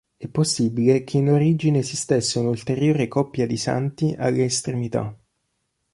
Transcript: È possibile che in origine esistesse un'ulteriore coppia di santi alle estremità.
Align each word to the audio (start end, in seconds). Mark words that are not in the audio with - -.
È 0.17 0.27
possibile 0.27 1.03
che 1.03 1.17
in 1.17 1.29
origine 1.29 1.77
esistesse 1.77 2.39
un'ulteriore 2.39 3.07
coppia 3.07 3.45
di 3.45 3.55
santi 3.55 4.15
alle 4.17 4.45
estremità. 4.45 5.15